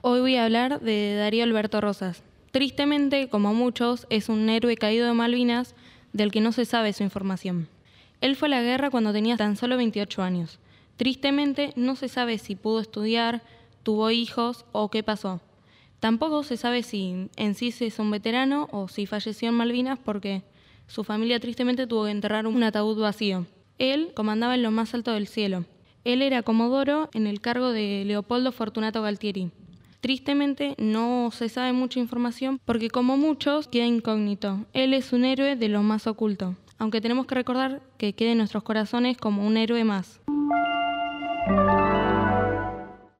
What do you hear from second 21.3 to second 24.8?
tristemente tuvo que enterrar un ataúd vacío. Él comandaba en lo